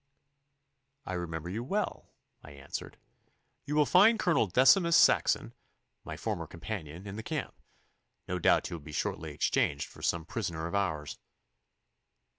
[1.05, 2.09] 'I remember you well,'
[2.41, 2.97] I answered.
[3.67, 5.53] 'You will find Colonel Decimus Saxon,
[6.03, 7.53] my former companion, in the camp.
[8.27, 11.19] No doubt you will be shortly exchanged for some prisoner of ours.